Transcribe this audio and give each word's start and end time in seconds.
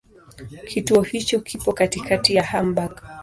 Kituo 0.67 1.01
hicho 1.01 1.39
kipo 1.41 1.73
katikati 1.73 2.35
ya 2.35 2.43
Hamburg. 2.43 3.01